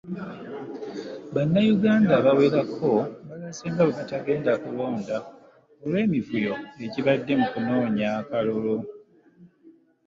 Bannayuganda 1.33 2.11
abawerako 2.19 2.89
balaze 3.27 3.65
nga 3.71 3.83
bwe 3.85 3.93
batagenda 3.99 4.51
kulonda 4.63 5.15
olw’emivuyo 5.83 6.53
egibadde 6.85 7.33
mu 7.41 7.47
kunoonya 7.53 8.07
akalulu. 8.21 8.75